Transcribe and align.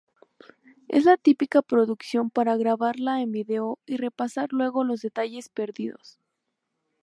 Es 0.87 1.05
la 1.05 1.15
típica 1.15 1.61
producción 1.61 2.31
para 2.31 2.57
grabarla 2.57 3.21
en 3.21 3.31
vídeo 3.31 3.77
y 3.85 3.97
repasar 3.97 4.51
luego 4.51 4.83
los 4.83 5.01
detalles 5.01 5.47
perdidos. 5.49 6.17